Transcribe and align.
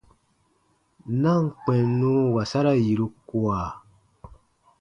Na 1.21 1.31
ǹ 1.43 1.45
kpɛ̃ 1.63 1.79
n 1.87 1.89
nun 1.99 2.21
wasara 2.33 2.73
yiru 2.83 3.07
kua. 3.29 3.59